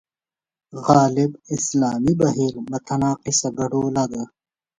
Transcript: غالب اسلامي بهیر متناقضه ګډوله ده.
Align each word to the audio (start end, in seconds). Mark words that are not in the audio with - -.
غالب 0.87 1.31
اسلامي 1.55 2.13
بهیر 2.21 2.53
متناقضه 2.71 3.49
ګډوله 3.57 4.03
ده. 4.11 4.23